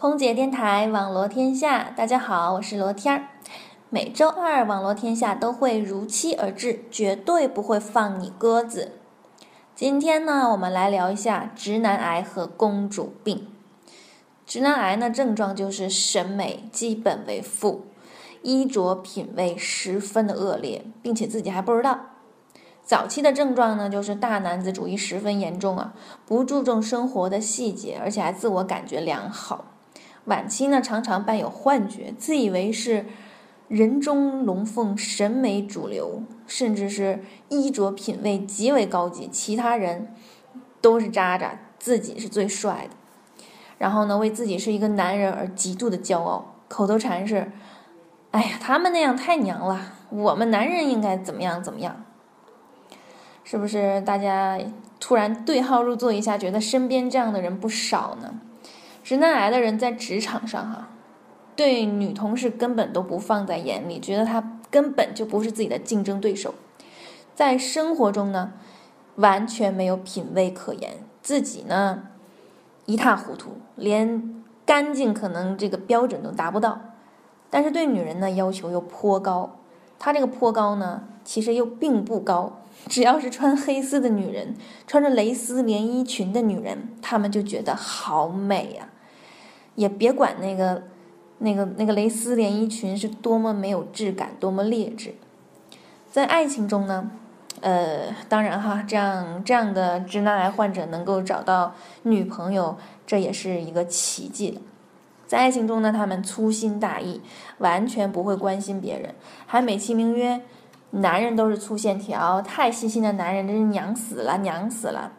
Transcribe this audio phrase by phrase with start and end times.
[0.00, 3.30] 空姐电台网罗天下，大家好，我是罗天儿。
[3.90, 8.92] 每周二网罗天下都会如期而至，绝对不会放你鸽子。
[9.74, 13.48] 今天呢，我们来聊一下直男癌和公主病。
[14.46, 17.86] 直男癌呢，症状就是审美基本为负，
[18.42, 21.98] 衣着品味十分的恶劣，并且自己还不知道。
[22.84, 25.92] 早期的症状呢，就是大男子主义十分严重啊，
[26.24, 29.64] 不注重生活的细节，而且还自我感觉良好。
[30.28, 33.06] 晚期呢，常常伴有幻觉，自以为是
[33.66, 40.14] 人中龙凤，审美主流，甚至是衣着品味极为高级，其他人
[40.80, 42.96] 都是渣渣，自己是最帅的。
[43.78, 47.50] 然后呢，为自己是一个男人而极度的骄傲，口头禅是
[48.32, 52.04] ：“哎呀，他们那样太娘了，我们男人应该怎么样怎么样。”
[53.44, 54.58] 是不是大家
[55.00, 58.40] 突然对号入座一下，觉得身边这样的人不少呢？
[59.08, 60.90] 直男癌的人在职场上哈，
[61.56, 66.52] 对女同事根本都不放在眼里，觉得她根本就不是自己的竞争对手。
[67.34, 68.52] 在生活中呢，
[69.14, 72.02] 完全没有品味可言，自己呢
[72.84, 76.78] 一塌糊涂，连干净可能这个标准都达不到。
[77.48, 79.56] 但是对女人呢要求又颇高，
[79.98, 82.60] 他这个颇高呢，其实又并不高。
[82.88, 84.54] 只要是穿黑丝的女人，
[84.86, 88.90] 穿着蕾丝连衣裙的女人，她们就觉得好美呀。
[89.78, 90.82] 也别管那个、
[91.38, 95.14] 那个、那个蕾丝连衣裙是多么没有质感，多么劣质。
[96.10, 97.12] 在爱情中呢，
[97.60, 102.76] 呃，当然哈，这样这样的直男癌患者能够找到女朋友，
[103.06, 104.60] 这也是一个奇迹了。
[105.28, 107.20] 在爱情中呢，他们粗心大意，
[107.58, 109.14] 完全不会关心别人，
[109.46, 110.40] 还美其名曰。
[110.90, 115.12] 男人都是粗线条，太细心的男人真是娘死了，娘死了。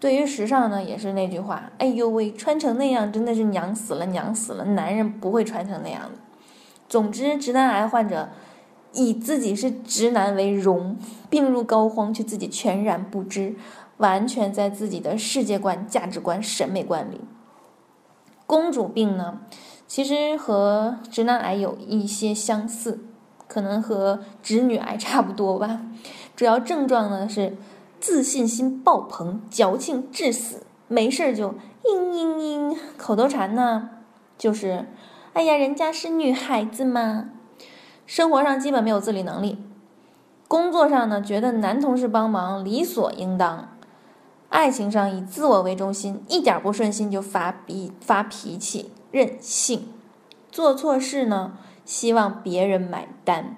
[0.00, 4.64] 对于时尚呢，也是那句话，哎呦喂，穿成那样真的是娘死了，娘死了。
[4.64, 6.10] 男人不会穿成那样的。
[6.88, 8.28] 总之，直男癌患者
[8.92, 10.96] 以自己是直男为荣，
[11.28, 13.56] 病入膏肓，却自己全然不知，
[13.96, 17.20] 完全在自己的世界观、价值观、审美观里。
[18.46, 19.40] 公主病呢，
[19.86, 23.04] 其实和直男癌有一些相似。
[23.48, 25.80] 可能和直女癌差不多吧，
[26.36, 27.56] 主要症状呢是
[28.00, 31.50] 自信心爆棚、矫情致死，没事儿就
[31.82, 32.76] 嘤嘤嘤。
[32.96, 33.90] 口头禅呢
[34.36, 34.86] 就是
[35.34, 37.30] “哎呀，人家是女孩子嘛”。
[38.06, 39.58] 生活上基本没有自理能力，
[40.46, 43.76] 工作上呢觉得男同事帮忙理所应当，
[44.48, 49.88] 爱情上以自我为中心，一点不顺心就发脾发脾气，任性，
[50.50, 51.58] 做错事呢。
[51.84, 53.56] 希望别人买单，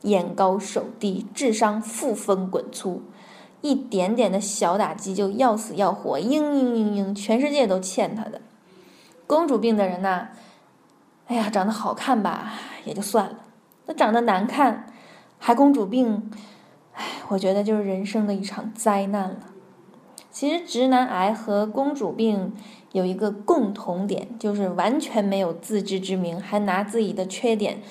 [0.00, 3.02] 眼高手低，智商负分滚粗，
[3.60, 8.40] 一点点的小打击就要死要活，嘤嘤嘤嘤，全世界都欠他的。
[9.26, 10.28] 公主病的人呐，
[11.26, 12.52] 哎呀，长得好看吧
[12.84, 13.38] 也就算了，
[13.86, 14.86] 那长得难看
[15.38, 16.30] 还公主病，
[16.94, 19.40] 哎，我觉得就是人生的一场灾难了。
[20.30, 22.54] 其实直男癌和公主病。
[22.92, 27.82] 有一个共同点，就是完全没有自知之明，还拿自己的缺点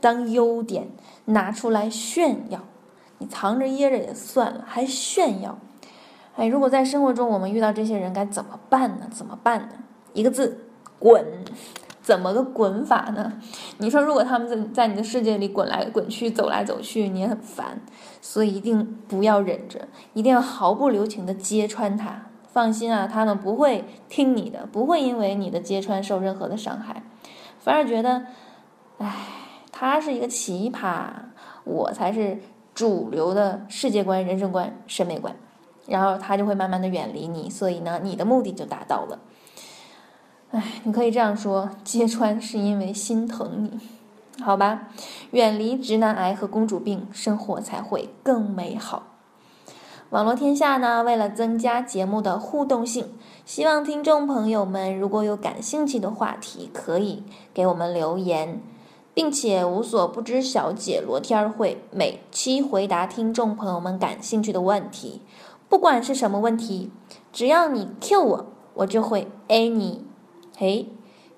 [0.00, 0.86] 当优点
[1.24, 2.60] 拿出来炫耀。
[3.22, 5.56] 你藏着掖着也算了，还炫耀。
[6.34, 9.06] 哎，如果在生活中我们遇到这些人，该怎么办呢？
[9.12, 9.74] 怎么办呢？
[10.12, 10.66] 一个字，
[10.98, 11.24] 滚！
[12.02, 13.34] 怎么个滚法呢？
[13.78, 17.80] 你说，如果他们在在你的世界里滚来滚去、走来走去，你也很烦。
[18.20, 22.22] 所以一定不要忍着，一定要毫不留情的揭穿他。
[22.48, 27.04] 放心啊，他们不会听你的，不会因为你的揭穿受任何的伤害，
[27.60, 28.24] 反而觉得，
[28.98, 29.14] 哎，
[29.70, 31.04] 他是一个奇葩，
[31.62, 32.40] 我才是
[32.74, 35.36] 主流的世界观、人生观、审美观，
[35.86, 39.18] 然后他就会慢慢的远离你，所以呢，你的目的就达到了。
[40.50, 44.88] 哎，你可以这样说，揭穿是因为心疼你，好吧？
[45.30, 49.04] 远离直男癌和公主病，生活才会更美好。
[50.10, 53.14] 网络天下呢，为了增加节目的互动性，
[53.46, 57.22] 希望听众朋友们如果有感兴趣的话题，可以
[57.54, 58.60] 给我们留言，
[59.14, 65.20] 并且无所不知小姐罗天儿会每期回答听众朋友们感兴趣的问题，
[65.68, 66.90] 不管是什么问题，
[67.32, 70.04] 只要你 Q 我，我就会 A 你。
[70.56, 70.88] 嘿，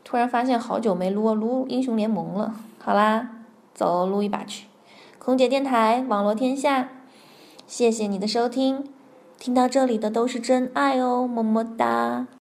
[0.05, 3.31] 突然发现好久没撸撸英雄联盟了，好啦，
[3.75, 4.67] 走撸一把去。
[5.19, 6.91] 空姐电台，网络天下。
[7.67, 8.85] 谢谢你的收听，
[9.39, 12.27] 听到这里的都是真爱哦，么么哒。